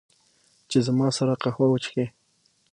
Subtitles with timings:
[0.69, 2.05] چې، زما سره قهوه وچښي